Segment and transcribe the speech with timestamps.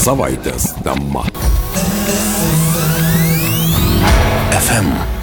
[0.00, 1.26] Savaitės tema.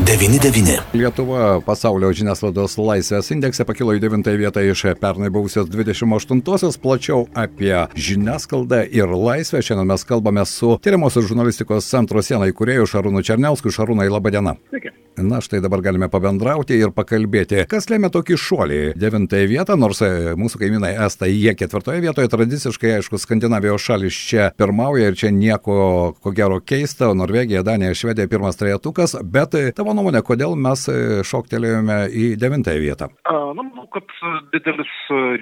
[0.08, 0.96] FM99.
[0.96, 6.78] Lietuva pasaulio žiniasklaidos laisvės indekse pakilo į 9 vietą iš pernai buvusios 28-osios.
[6.80, 9.60] Plačiau apie žiniasklaidą ir laisvę.
[9.60, 13.74] Šiandien mes kalbame su tyriamosios žurnalistikos centro sienai kuriejų Šarūnu Černiausku.
[13.76, 14.56] Šarūnai, laba diena.
[14.72, 14.96] Sveiki.
[15.18, 18.82] Na štai dabar galime pabendrauti ir pakalbėti, kas lėmė tokį šuolį.
[19.02, 24.52] Devintąją vietą, nors e, mūsų kaimynai Estai jie ketvirtoje vietoje, tradiciškai, aišku, Skandinavijos šalis čia
[24.62, 29.97] pirmauja ir čia nieko, ko gero, keista, Norvegija, Danija, Švedija pirmas trejetukas, bet e, tavo
[29.98, 30.98] nuomonė, kodėl mes e,
[31.28, 33.10] šoktelėjome į devintąją vietą?
[33.28, 34.12] Na, manau, kad
[34.54, 34.92] didelis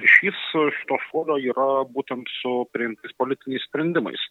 [0.00, 0.38] ryšys
[0.78, 4.22] šito šuolio yra būtent su priimtais politiniais sprendimais.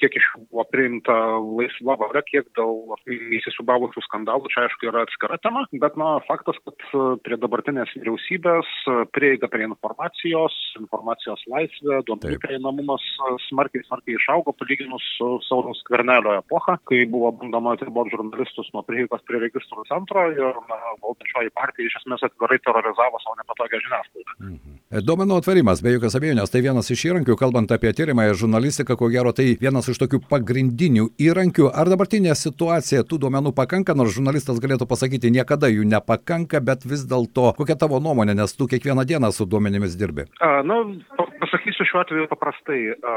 [0.00, 2.94] Kiek iš jų buvo priimta laisva valia, kiek dėl
[3.38, 6.86] įsisubavusių skandalų, čia aišku yra atskira tema, bet na, faktas, kad
[7.24, 8.70] prie dabartinės vyriausybės
[9.16, 13.04] prieiga prie informacijos, informacijos laisvė, duomenų prieinamumas
[13.48, 19.24] smarkiai, smarkiai išaugo palyginus su Sauliaus Kvernelio epocha, kai buvo bandoma atriboti žurnalistus nuo prieigos
[19.28, 24.36] prie registrų centro ir na, valdančioji partija iš esmės atvirai terorizavo savo nepatogią žiniasklaidą.
[24.40, 24.78] Mhm.
[25.08, 29.32] Duomenų atvarimas, be jokios abejonės, tai vienas iš įrankių, kalbant apie tyrimąją žurnalistiką, ko gero
[29.32, 31.70] tai vienas iš tokių pagrindinių įrankių.
[31.72, 37.06] Ar dabartinė situacija tų duomenų pakanka, nors žurnalistas galėtų pasakyti, niekada jų nepakanka, bet vis
[37.08, 40.28] dėlto, kokia tavo nuomonė, nes tu kiekvieną dieną su duomenimis dirbi?
[40.44, 40.82] A, na,
[41.40, 42.82] pasakysiu šiuo atveju paprastai.
[42.92, 43.16] A,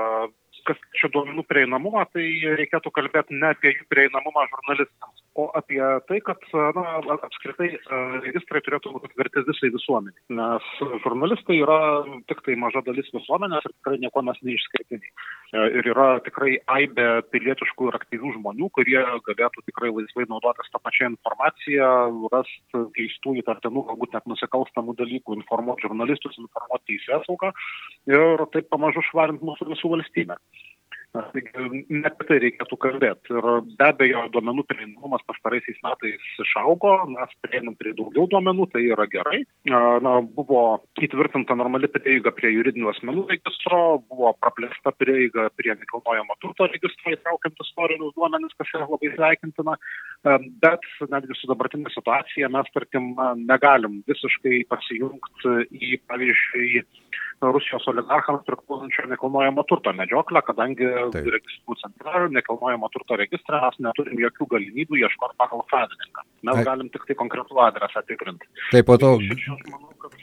[0.65, 2.25] kas čia duomenų prieinamumą, tai
[2.59, 6.83] reikėtų kalbėti ne apie jų prieinamumą žurnalistams, o apie tai, kad na,
[7.27, 7.69] apskritai
[8.23, 10.15] registrai turėtų būti atverti visai visuomeniai.
[10.37, 10.67] Nes
[11.03, 11.79] žurnalistai yra
[12.29, 15.11] tik tai maža dalis visuomenės ir tikrai nieko mes neišskirtiniai.
[15.79, 21.11] Ir yra tikrai aibė pilietiškų ir aktyvių žmonių, kurie galėtų tikrai laisvai naudotis tą pačią
[21.13, 21.89] informaciją,
[22.33, 27.51] rasti keistų įtartinų, galbūt net nusikalstamų dalykų, informuoti žurnalistus, informuoti teisėsaugą
[28.11, 30.39] ir taip pamažu švarinti mūsų visų valstybę.
[31.15, 33.35] Taigi, ne apie tai reikėtų kalbėti.
[33.35, 33.47] Ir
[33.79, 39.43] be abejo, duomenų prieinamumas pastaraisiais metais išaugo, mes prieinam prie daugiau duomenų, tai yra gerai.
[39.69, 40.63] Na, buvo
[40.99, 47.63] įtvirtinta normali prieiga prie juridinių asmenų registro, buvo praplėsta prieiga prie nekilnojamo turto registro, įtraukiant
[47.63, 49.77] istorinius duomenis, kas yra labai sveikintina.
[50.25, 53.11] Bet netgi su dabartinė situacija mes, tarkim,
[53.45, 56.85] negalim visiškai pasijungti į, pavyzdžiui,
[57.41, 61.27] Rusijos oligarchams priklausančio nekilnojamo turto medžioklę, kadangi Taip.
[61.35, 66.23] registrų centre, nekilnojamo turto registre mes neturim jokių galimybių ieškoti pagal savininką.
[66.47, 66.65] Mes Ai.
[66.69, 68.47] galim tik tai konkretų adresą tikrinti.
[68.71, 70.15] Taip, po to manau, kad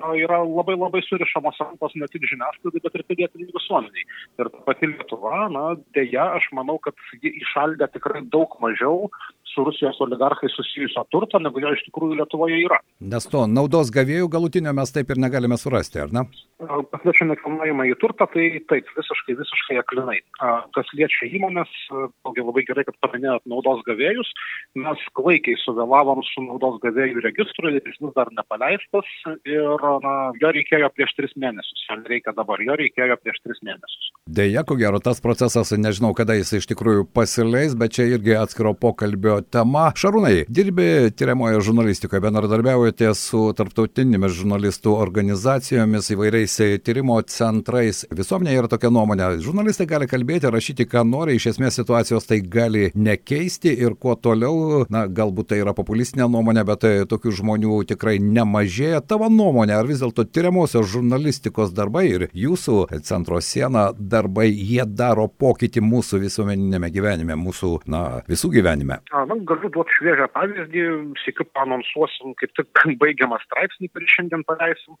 [0.00, 4.08] na, yra labai labai surišamos rankos ne tik žiniasklaidai, bet ir pilietiniai visuomeniai.
[4.40, 9.10] Ir ta pati Lietuva, na, dėja, aš manau, kad ji išaldė tikrai daug mažiau
[9.56, 12.80] su Rusijos oligarchai susijusio turto, negu jo iš tikrųjų Lietuvoje yra.
[13.00, 16.26] Nes to naudos gavėjų galutinio mes taip ir negalime surasti, ar ne?
[16.56, 20.18] Kas liečia nekilnojamą į turtą, tai taip, visiškai, visiškai aklinai.
[20.40, 24.30] A, Kas liečia įmonės, vėlgi labai gerai, kad paminėjot naudos gavėjus,
[24.76, 29.12] mes klaikiai suvėlavom su naudos gavėjų registru, jis vis dar nepaleistas
[29.48, 34.12] ir na, jo reikėjo prieš tris mėnesius, jo reikia dabar, jo reikėjo prieš tris mėnesius.
[34.26, 38.72] Deja, ko gero, tas procesas, nežinau, kada jis iš tikrųjų pasileis, bet čia irgi atskiro
[38.74, 39.88] pokalbio tema.
[39.96, 46.56] Šarūnai, dirbi tyriamojo žurnalistikoje, bendradarbiaujate su tarptautinėmis žurnalistų organizacijomis, įvairiais
[46.86, 48.04] tyrimo centrais.
[48.14, 49.28] Visuomenė yra tokia nuomonė.
[49.44, 54.84] Žurnalistai gali kalbėti, rašyti, ką nori, iš esmės situacijos tai gali nekeisti ir kuo toliau,
[54.92, 59.02] na, galbūt tai yra populistinė nuomonė, bet e, tokių žmonių tikrai nemažėja.
[59.06, 65.28] Tavo nuomonė, ar vis dėlto tyriamosios žurnalistikos darbai ir jūsų centro siena darbai, jie daro
[65.28, 69.00] pokytį mūsų visuomeninėme gyvenime, mūsų, na, visų gyvenime?
[69.14, 70.82] A, Na, galiu duoti šviežią pavyzdį,
[71.22, 74.96] sėkiu panonsuosim, kaip tik baigiamą straipsnį, kurį šiandien paleisim.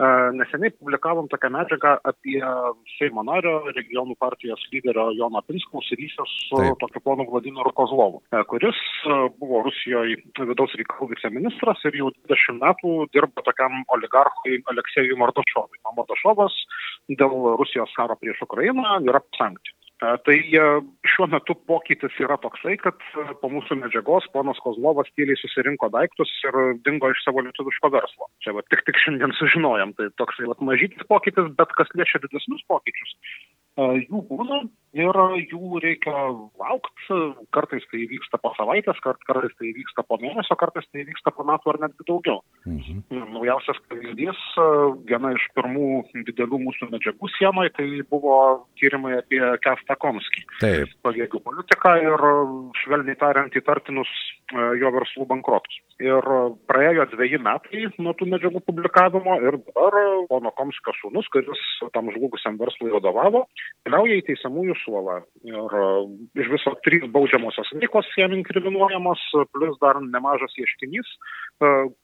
[0.00, 2.40] A, Neseniai publikavom tokią medžiagą apie
[2.96, 6.78] Seimo nario, regionų partijos lyderio Jono Pinskaus ryšius su Taip.
[6.80, 10.16] tokiu ponu Vladimiru Kozlovu, a, kuris a, buvo Rusijoje
[10.52, 15.82] vidaus reikalų viceministras ir jau 20 metų dirba tokiam oligarchui Aleksejui Mardošovui.
[15.84, 16.56] O Mardošovas
[17.12, 19.79] dėl Rusijos karo prieš Ukrainą yra sankcijų.
[20.00, 20.60] Tai e,
[21.12, 26.32] šiuo metu pokytis yra toksai, kad e, po mūsų medžiagos ponas Kozlovas tyliai susirinko daiktus
[26.48, 26.56] ir
[26.86, 28.30] dingo iš savo lietuviško verslo.
[28.40, 32.64] Čia va, tik, tik šiandien sužinojom, tai toksai vat, mažytis pokytis, bet kas liečia didesnius
[32.72, 33.12] pokyčius.
[33.80, 34.60] E, Jų būna
[34.96, 35.18] ir
[35.50, 36.12] jų reikia
[36.58, 37.18] laukti.
[37.54, 41.46] Kartais tai vyksta po savaitės, kart- kartais tai vyksta po mėnesio, kartais tai vyksta po
[41.46, 42.40] metų ar netgi daugiau.
[42.66, 43.04] Mhm.
[43.36, 44.66] Naujausias pavyzdys, e,
[45.10, 50.44] viena iš pirmų didelių mūsų medžiagų sienoje, tai buvo tyrimai apie Kestą Komskį.
[50.60, 50.96] Taip.
[51.06, 52.26] Pagėgių politiką ir,
[52.82, 54.10] švelniai tariant, įtartinus
[54.80, 55.76] jo verslų bankrotus.
[56.02, 56.24] Ir
[56.70, 59.96] praėjo dviejį metai nuo tų medžiagų publikavimo ir dabar
[60.30, 61.60] pono Komskio sūnus, kuris
[61.94, 63.44] tam žlugusiam verslui vadovavo,
[63.86, 65.20] keliauja į teisiamųjų suolą.
[65.46, 65.76] Ir
[66.42, 69.22] iš viso trys baudžiamosios veikos jam inkriminuojamos,
[69.54, 71.08] plus dar nemažas ieškinys.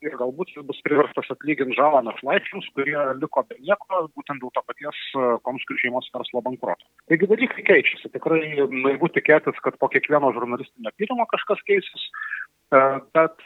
[0.04, 4.64] Ir galbūt jis bus priverstas atlyginti žalą našlaičiams, kurie liko be nieko, būtent dėl to
[4.68, 5.02] paties
[5.46, 6.88] Komskio šeimos verslo bankroto.
[7.10, 8.12] Taigi dalykai keičiasi.
[8.16, 12.10] Tikrai naivu tikėtis, kad po kiekvieno žurnalistinio tyrimo kažkas keisis
[12.70, 13.38] bet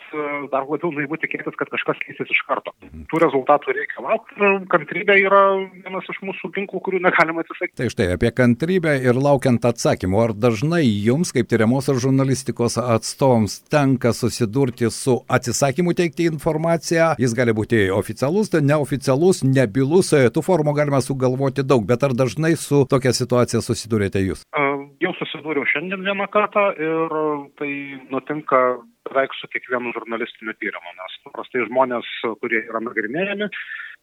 [0.50, 2.72] dar labiau naivu tikėtis, kad kažkas keisis iš karto.
[3.11, 5.43] Tų rezultatų reikia laukti kantrybė yra
[5.84, 7.76] vienas iš mūsų ginklų, kurių negalima atsisakyti.
[7.82, 10.20] Tai štai apie kantrybę ir laukiant atsakymų.
[10.25, 17.11] Ar dažnai jums, kaip tyriamosios žurnalistikos atstovams, tenka susidurti su atsisakymu teikti informaciją?
[17.20, 22.55] Jis gali būti oficialus, tai neoficialus, nebylus, tų formų galima sugalvoti daug, bet ar dažnai
[22.56, 24.46] su tokia situacija susidurėte jūs?
[25.00, 27.14] Jau susidūriau šiandien vieną kartą ir
[27.61, 27.70] tai
[28.08, 32.08] nutinka beveik su kiekvienu žurnalistiniu tyrimu, nes paprastai žmonės,
[32.41, 33.49] kurie yra nagrinėjami,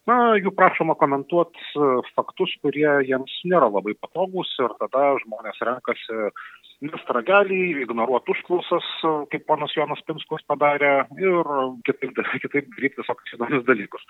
[0.06, 1.64] na, jų prašoma komentuoti
[2.14, 6.30] faktus, kurie jiems nėra labai patogus ir tada žmonės renkasi
[6.84, 8.86] mest ragelį, ignoruoti užklausas,
[9.32, 11.50] kaip ponas Jonas Pinskus padarė ir
[11.88, 12.14] kitaip,
[12.44, 14.04] kitaip daryti visokius įdomius dalykus.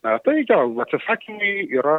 [0.00, 1.96] Tai jo, atsisakymai yra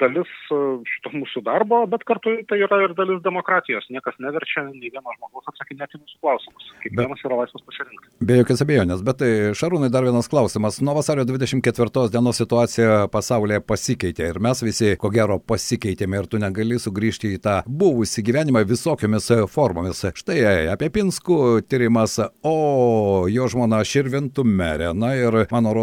[0.00, 3.88] dalis šito mūsų darbo, bet kartu tai yra ir dalis demokratijos.
[3.92, 6.68] Niekas neverčia nei vieno žmogaus atsakinėti mūsų klausimus.
[6.84, 8.12] Kiekvienas yra laisvas pasirinkti.
[8.28, 10.80] Be jokios abejonės, bet tai Šarūnai dar vienas klausimas.
[10.84, 16.40] Nuo vasario 24 dienos situacija pasaulyje pasikeitė ir mes visi, ko gero, pasikeitėme ir tu
[16.40, 20.02] negali sugrįžti į tą buvusį gyvenimą visokiomis formomis formomis.
[20.18, 20.40] Štai
[20.72, 24.90] apie Pinskų tyrimas, o jo žmona Širvintų merė.
[24.96, 25.74] Na ir mano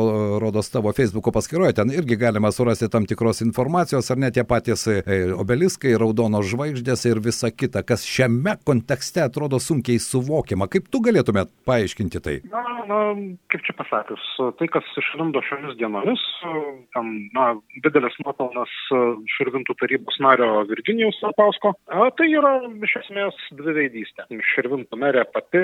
[0.42, 4.86] rodos tavo Facebook'o paskyroje, ten irgi galima surasti tam tikros informacijos, ar net tie patys
[4.92, 5.00] e,
[5.36, 10.70] obeliskai, raudonos žvaigždės ir visa kita, kas šiame kontekste atrodo sunkiai suvokiama.
[10.72, 12.36] Kaip tu galėtumėt paaiškinti tai?
[12.52, 13.00] Na, na
[13.52, 14.26] kaip čia pasakius,
[14.60, 16.24] tai, kas išlindo šiomis dienomis,
[16.96, 17.52] tam, na,
[17.86, 18.74] didelis nuopelnas
[19.38, 21.74] Širvintų tarybos nario Virginijaus Sapausko,
[22.20, 24.28] tai yra iš esmės dvi dviveidystė.
[24.54, 25.64] Širvintų merė pati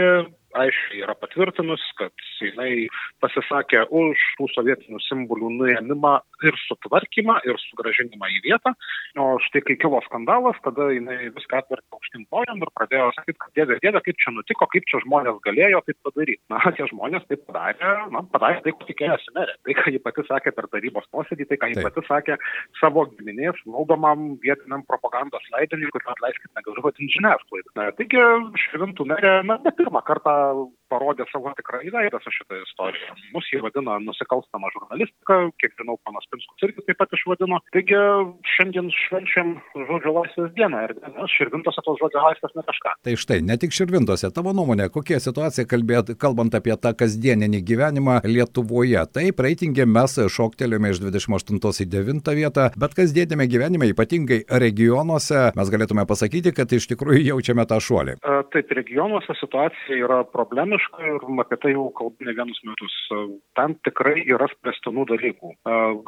[0.61, 2.87] aiškiai yra patvirtinus, kad jinai
[3.23, 6.13] pasisakė už tų sovietinių simbolių nuėmimą
[6.47, 8.73] ir sutvarkymą ir sugražinimą į vietą.
[9.21, 13.55] O štai kai kilo skandalas, tada jinai viską atvertė aukštim kojom ir pradėjo sakyti, kad
[13.59, 16.41] dieve, dieve, kaip čia nutiko, kaip čia žmonės galėjo taip padaryti.
[16.51, 19.55] Na, tie žmonės taip padarė, na, padarė tai, ko tikėjosi merė.
[19.65, 22.39] Tai, ką ji pati sakė per tarybos posėdį, tai, ką ji pati sakė
[22.81, 27.89] savo giminės valdomam vietiniam propagandos leidiniui, kurio atleiskit negaliu vadinti žiniasklaidą.
[27.99, 28.23] Taigi,
[28.65, 33.15] švintų merė, na, ne pirmą kartą uh, parodė savo tikrąjį veidą su šitą istoriją.
[33.33, 37.59] Mus jį vadina nusikalstama žurnalistika, kiek žinau, panas Pinskus irgi taip pat išvadino.
[37.75, 37.99] Taigi
[38.55, 39.55] šiandien švenčiam
[39.89, 42.93] žodžio laisvės dieną ir nes širvintose tos žodžio laisvės ne kažką.
[43.07, 48.19] Tai štai, ne tik širvintose, tavo nuomonė, kokia situacija kalbėt, kalbant apie tą kasdieninį gyvenimą
[48.27, 49.03] Lietuvoje.
[49.15, 55.73] Taip, reitingė mes šoktelėjome iš 28 į 9 vietą, bet kasdienėme gyvenime, ypatingai regionuose, mes
[55.73, 58.17] galėtume pasakyti, kad iš tikrųjų jaučiame tą šuolį.
[58.53, 60.74] Taip, regionuose situacija yra problemiška
[61.05, 62.95] ir apie tai jau kalbu ne vienus metus.
[63.57, 65.51] Ten tikrai yra spręstinų dalykų.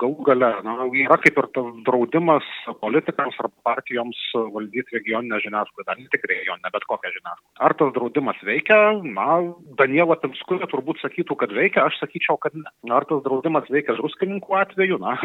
[0.01, 1.49] Galų gale, na, yra kaip ir
[1.87, 2.47] draudimas
[2.81, 4.19] politikams ar partijoms
[4.55, 7.57] valdyti regioninę žiniasklaidą, ne tik regioninę, bet kokią žiniasklaidą.
[7.67, 8.79] Ar tas draudimas veikia?
[9.03, 9.39] Na,
[9.79, 12.67] Daniela Pinskutė turbūt sakytų, kad veikia, aš sakyčiau, kad ne.
[12.93, 14.99] Ar tas draudimas veikia druskininkų atveju?
[15.03, 15.15] Na,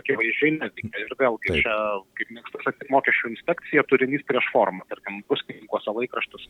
[0.00, 1.04] akivaizdžiai neveikia.
[1.04, 1.62] Ir vėlgi Taip.
[1.64, 1.76] čia,
[2.18, 4.84] kaip mėgsta sakyti, mokesčių inspekcija turinys prieš formą.
[4.92, 6.48] Tarkim, druskininkuose laikraštis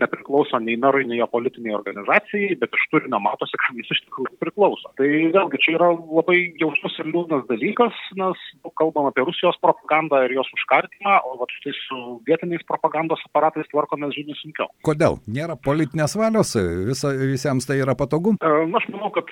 [0.00, 4.38] nepriklauso nei merui, nei jo politiniai organizacijai, bet iš turinio matosi, kam jis iš tikrųjų
[4.42, 4.90] priklauso.
[4.98, 8.44] Tai vėlgi čia yra labai jautrus ir liūdnas dalykas, nes
[8.80, 14.14] kalbam apie Rusijos propagandą ir jos užkartimą, o vat štai su vietiniais propagandos aparatais tvarkomės
[14.16, 14.70] žymiai sunkiau.
[14.86, 15.20] Kodėl?
[15.30, 16.54] Nėra politinės valios,
[16.88, 18.36] Visa, visiems tai yra patogu?
[18.40, 19.30] Na, aš manau, kad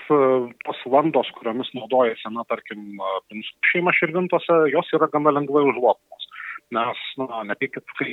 [0.66, 3.00] tos landos, kuriomis naudojasi, na, tarkim,
[3.72, 6.21] šeima širvintose, jos yra gana lengvai užlopamos
[6.72, 8.12] nes na nepykit kai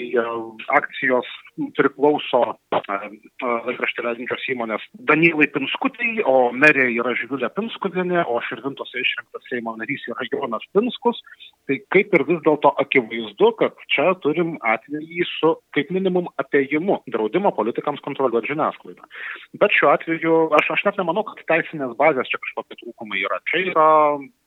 [0.76, 1.28] akcijos
[1.78, 9.76] priklauso laikraštį leidžiančios įmonės Danielai Pinskutei, o merė yra Živilė Pinskuvienė, o Širvintose išrinktas Seimo
[9.80, 11.22] narys yra Jonas Pinskus,
[11.70, 17.54] tai kaip ir vis dėlto akivaizdu, kad čia turim atvejį su kaip minimum apėjimu draudimo
[17.56, 19.08] politikams kontroliuoti žiniasklaidą.
[19.62, 23.42] Bet šiuo atveju aš, aš net nemanau, kad teisinės bazės čia kažkokie trūkumai yra.
[23.52, 23.90] Čia yra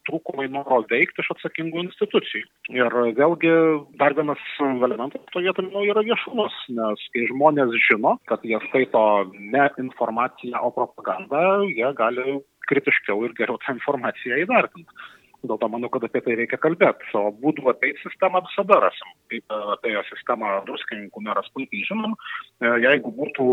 [0.08, 2.44] trūkumai noro veikti iš atsakingų institucijų.
[2.74, 3.52] Ir vėlgi
[4.00, 9.04] dar vienas elementas to vietoje nu, yra viešumas, nes kai žmonės žino, kad jie skaito
[9.38, 12.38] ne informaciją, o propagandą, jie gali
[12.70, 15.02] kritiškiau ir geriau tą informaciją įvertinti.
[15.42, 17.08] Dėl to manau, kad apie tai reikia kalbėti.
[17.18, 19.08] O būdų apie sistemą visada rasim.
[19.32, 22.14] Kaip apie sistemą druskininkų meras puikiai žinom.
[22.62, 23.46] Jeigu būtų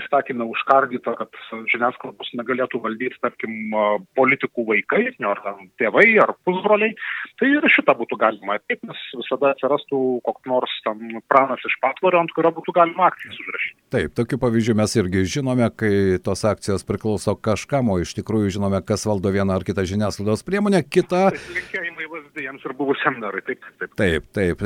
[0.00, 3.74] įstatymė užkardyta, kad žiniasklaidos negalėtų valdyti, tarkim,
[4.16, 5.42] politikų vaikai, ar
[5.80, 6.94] tėvai, ar pusbroliai,
[7.40, 8.56] tai ir šitą būtų galima.
[8.64, 13.36] Taip, nes visada atsirastų koks nors tam pranas iš patvorio, ant kurio būtų galima akcijas
[13.44, 13.76] užrašyti.
[13.92, 15.92] Taip, tokių pavyzdžių mes irgi žinome, kai
[16.24, 20.80] tos akcijos priklauso kažkam, o iš tikrųjų žinome, kas valdo vieną ar kitą žiniasklaidos priemonę,
[20.88, 21.33] kita.
[21.34, 22.03] Linkėjimai
[22.34, 23.94] vazdėjams ir buvusiam narui, taip, taip.
[23.96, 24.62] Taip, taip.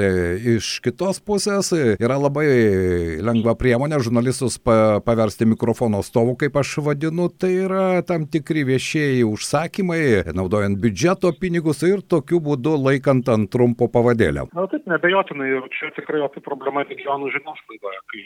[0.56, 7.52] Iš kitos pusės yra labai lengva priemonė žurnalistus paversti mikrofono stovu, kaip aš vadinu, tai
[7.66, 14.48] yra tam tikri viešieji užsakymai, naudojant biudžeto pinigus ir tokiu būdu laikant ant trumpo pavadėlio.
[14.54, 18.24] Na taip, nebejotinai, ir čia tikrai opi problema regionų žiniasklaidoje, kai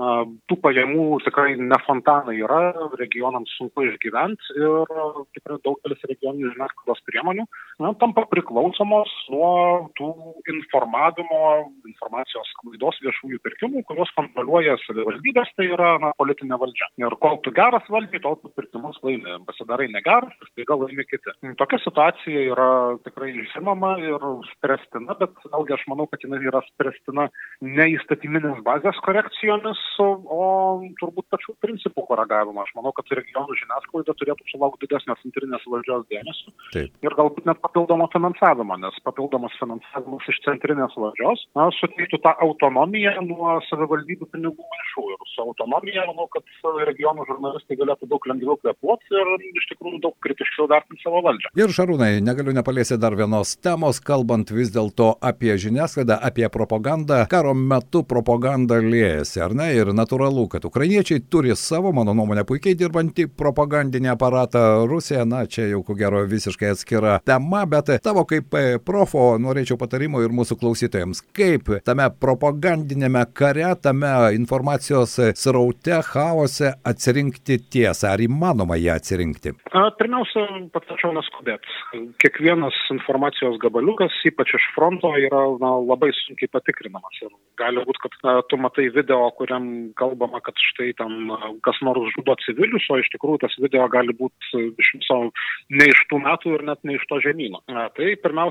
[0.00, 4.94] a, tų pajamų tikrai ne fontanai yra, regionams sunku išgyventi ir
[5.36, 7.46] tikrai daugelis regioninių žiniasklaidos priemonių
[7.80, 8.26] na, tampa
[8.80, 10.10] priklausomos nuo tų
[10.48, 16.88] informavimo, informacijos klaidos viešųjų pirkimų, kuriuos kontroliuoja savivaldybės, tai yra na, politinė valdžia.
[16.98, 21.34] Ir kol tu geras valdžiai, tol tu pirkimus laimi, pasidarai negeras ir staiga laimi kiti.
[21.60, 24.20] Tokia situacija yra tikrai žinoma ir
[24.54, 27.28] spręstina, bet vėlgi aš manau, kad jinai yra spręstina
[27.60, 32.64] ne įstatyminės bazės korekcijomis, o turbūt pačių principų koregavimo.
[32.64, 36.92] Aš manau, kad regionų žiniasklaida turėtų sulaukti didesnio centrinės valdžios dėmesio Taip.
[37.04, 43.16] ir galbūt net papildomo finansavimo, nes papildomas finansavimas iš centrinės valdžios na, suteiktų tą autonomiją
[43.26, 45.06] nuo savivaldybių pinigų lėšų.
[45.14, 46.46] Ir su autonomija manau, kad
[46.88, 51.52] regionų žurnalistai galėtų daug lengviau kvepuoti ir iš tikrųjų daug kritiškiau vertinti savo valdžią.
[51.58, 57.24] Ir Šarūnai, negaliu nepaliesti dar vienos temos, kalbant vis dėlto apie žiniasklaidą, apie propagandą.
[57.30, 59.70] Karo metu propaganda liejasi, ar ne?
[59.76, 64.64] Ir natūralu, kad ukrainiečiai turi savo, mano nuomonė, puikiai dirbantį propagandinį aparatą.
[64.90, 68.54] Rusija, na, čia jau ko gero visiškai atskira tema, bet tavo kaip
[68.86, 77.60] profo norėčiau patarimo ir mūsų klausytojams, kaip tame propagandinėme kare, tame informacijos sraute, chaose atsirinkti
[77.72, 78.14] tiesą?
[78.14, 79.54] Ar įmanoma ją atsirinkti?
[80.00, 81.76] Pirmiausia, patarčiau neskubėti.
[82.22, 87.20] Kiekvienas informacijos gabaliukas, ypač iš fronto, yra na, labai sunkiai patikrinamas.
[87.24, 89.66] Ir gali būti, kad na, tu matai video, kuriam
[89.98, 94.66] kalbama, kad štai tam kas nors žudo civilius, o iš tikrųjų tas video gali būti
[94.80, 95.18] iš viso
[95.70, 97.62] ne iš tų metų ir net ne iš to žemynų.
[97.68, 98.49] Tai pirmiausia,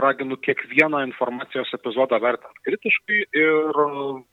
[0.00, 3.80] raginu kiekvieną informacijos epizodą vertinti kritiškai ir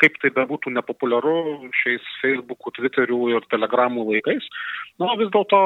[0.01, 1.37] kaip tai bebūtų nepopuliaru
[1.83, 4.47] šiais Facebook'ų, Twitter'ų ir Telegramų laikais,
[4.99, 5.61] na vis dėlto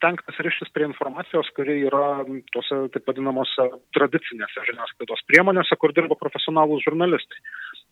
[0.00, 2.22] stengtis ryštis prie informacijos, kuri yra
[2.54, 3.66] tose taip vadinamose
[3.96, 7.42] tradicinėse žiniasklaidos priemonėse, kur dirba profesionalūs žurnalistai.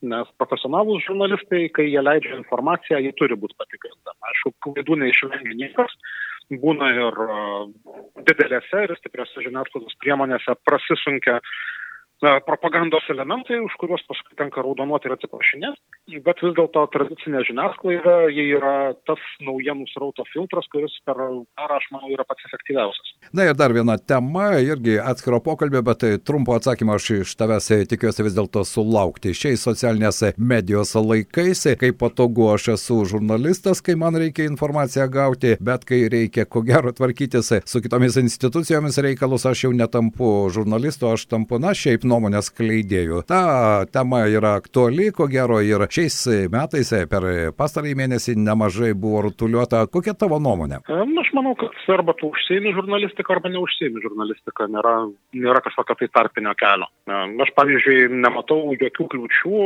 [0.08, 4.16] Nes profesionalūs žurnalistai, kai jie leidžia informaciją, jie turi būti patikrinta.
[4.30, 5.94] Aišku, klaidų neišvengia niekas.
[6.48, 7.18] Būna ir
[8.24, 11.40] didelėse ir stipriose žiniasklaidos priemonėse prasisunkia
[12.22, 18.16] na, propagandos elementai, už kuriuos paskui tenka raudonuoti ir atsiprašinėti, bet vis dėlto tradicinė žiniasklaida,
[18.34, 18.74] jie yra
[19.06, 23.12] tas naujienų srauto filtras, kuris per karą, aš manau, yra pats efektyviausias.
[23.36, 27.70] Na ir dar viena tema, irgi atskiro pokalbio, bet tai trumpo atsakymą aš iš tavęs
[27.90, 29.36] tikiuosi vis dėlto sulaukti.
[29.36, 35.86] Šiais socialinės medijos laikais, kai patogu aš esu žurnalistas, kai man reikia informaciją gauti, bet
[35.88, 41.60] kai reikia ko gero tvarkytis su kitomis institucijomis reikalus, aš jau netampu žurnalistu, aš tampu,
[41.62, 43.22] na, šiaip nuomonės kleidėjų.
[43.28, 43.40] Ta
[43.92, 46.16] tema yra aktuali, ko gero, ir šiais
[46.52, 49.84] metais per pastarąjį mėnesį nemažai buvo rutuliuota.
[49.92, 50.82] Kokia tavo nuomonė?
[50.88, 54.68] Aš manau, kad arba tu užsiemi žurnalistiką, arba neužsiemi žurnalistiką.
[54.72, 54.94] Nėra,
[55.36, 56.88] nėra kažkokio tai tarpinio kelio.
[57.08, 59.58] Aš, pavyzdžiui, nematau jokių kliučių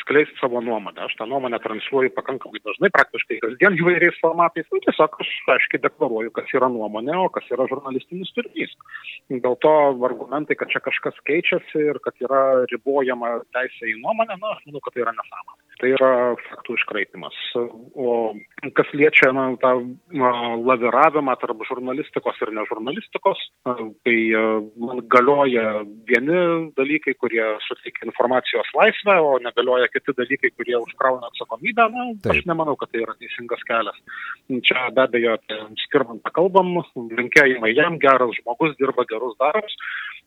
[0.00, 1.00] skleisti savo nuomonę.
[1.04, 4.66] Aš tą nuomonę transliuoju pakankamai dažnai, praktiškai kasdien įvairiais formatais.
[4.72, 8.74] Nu, tiesiog aš aiškiai deklaruoju, kas yra nuomonė, o kas yra žurnalistinis turinys.
[9.28, 9.72] Dėl to
[10.08, 14.80] argumentai, kad čia kažkas keičiasi ir kad yra ribojama teisė į nuomonę, na, aš manau,
[14.84, 15.64] kad tai yra nesąmonė.
[15.78, 16.12] Tai yra
[16.48, 17.36] faktų iškraipimas.
[17.94, 18.14] O
[18.74, 19.74] kas liečia na, tą
[20.16, 23.76] na, laviravimą tarp žurnalistikos ir nežurnalistikos, na,
[24.08, 24.16] tai
[24.80, 26.40] man galioja vieni
[26.80, 31.86] dalykai, kurie suteikia informacijos laisvę, o negalioja kiti dalykai, kurie užkrauna atsakomybę.
[31.92, 32.32] Na, Taip.
[32.32, 34.00] aš nemanau, kad tai yra teisingas kelias.
[34.66, 35.36] Čia be abejo
[35.84, 39.74] skirmantą kalbam, linkėjimai jam, geras žmogus, dirba gerus darbus.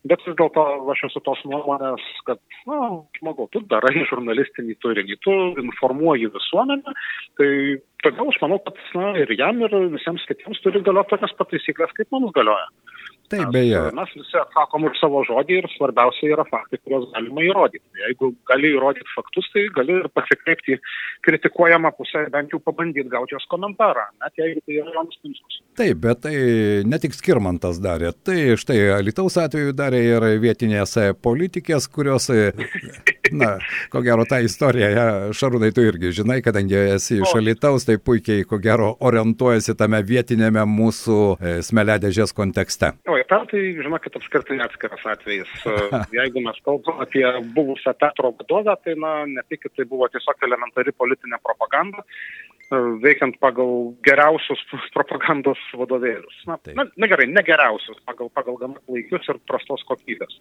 [0.09, 2.77] Bet vis dėlto aš esu tos nuomonės, kad, na,
[3.19, 6.95] žmogau, tu darai žurnalistinį turinį, tu informuoji visuomenę,
[7.37, 7.51] tai
[8.05, 11.93] todėl aš manau, kad na, ir jam, ir visiems kitiems turi galioti tokias pat taisyklės,
[11.97, 12.69] kaip mums galioja.
[13.31, 13.79] Taip, beje.
[13.95, 17.83] Mes visi atsakom už savo žodį ir svarbiausia yra faktai, kuriuos galima įrodyti.
[18.01, 20.75] Jeigu gali įrodyti faktus, tai gali ir pasikreipti
[21.27, 25.61] kritikuojamą pusę, bent jau pabandyti gauti jos komentarą, net jeigu tai yra Jonas Pinskus.
[25.79, 26.35] Taip, bet tai
[26.83, 32.27] ne tik Skirmantas darė, tai štai Alitaus atveju darė ir vietinės politikės, kurios,
[33.31, 33.51] na,
[33.93, 34.91] ko gero tą istoriją,
[35.37, 40.63] Šarūnai, tu irgi žinai, kadangi esi iš Alitaus, tai puikiai, ko gero, orientuojasi tame vietinėme
[40.69, 42.93] mūsų e, smeledėžės kontekste.
[43.09, 45.51] O, ten tai, žinokit, apskritai atskiras atvejis.
[46.19, 50.93] Jeigu mes kalbam apie buvusią teatro vadovę, tai, na, ne tik tai buvo tiesiog elementari
[50.95, 52.05] politinė propaganda,
[53.03, 54.61] veikiant pagal geriausius
[54.95, 56.37] propagandos vadovėlius.
[56.47, 60.37] Na, na, na gerai, ne geriausius, pagal, pagal gana klaikius ir prastos kokybės.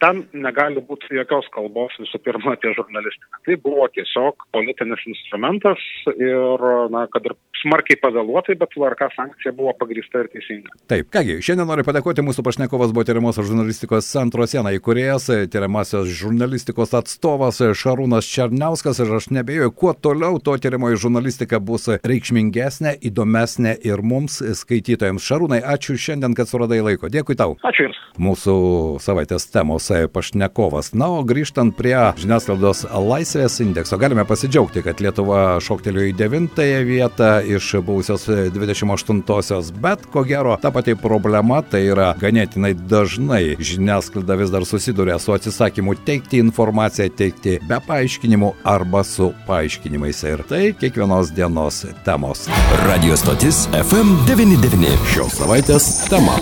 [0.00, 3.42] Ten negali būti jokios kalbos visų pirma apie žurnalistiką.
[3.46, 5.82] Tai buvo tiesiog politinis instrumentas
[6.16, 10.72] ir, na, kad ir smarkiai pavėluotai, bet VRK sankcija buvo pagrįsta ir teisinga.
[10.90, 16.94] Taip, kągi, šiandien noriu padėkoti mūsų pašnekovas buvo tyriamosios žurnalistikos centro siena įkūrėjas, tyriamosios žurnalistikos
[16.96, 24.02] atstovas Šarūnas Černiauskas ir aš nebejoju, kuo toliau to tyrimoji žurnalistika bus reikšmingesnė, įdomesnė ir
[24.02, 25.24] mums skaitytojams.
[25.24, 27.10] Šarūnai, ačiū šiandien, kad suradai laiko.
[27.12, 27.56] Dėkui tau.
[27.66, 28.00] Ačiū Jums.
[28.20, 28.54] Mūsų
[29.00, 30.92] savaitės temos pašnekovas.
[30.98, 37.30] Na, o grįžtant prie žiniasklaidos laisvės indekso, galime pasidžiaugti, kad Lietuva šoktelėjo į devintąją vietą
[37.46, 44.52] iš buvusios 28-osios, bet ko gero ta pati problema tai yra ganėtinai dažnai žiniasklaida vis
[44.52, 50.22] dar susiduria su atsisakymu teikti informaciją, teikti be paaiškinimų arba su paaiškinimais.
[50.28, 52.48] Ir tai kiekvienos dienos temos.
[52.86, 54.96] Radio stotis FM99.
[55.12, 56.38] Šios savaitės tema.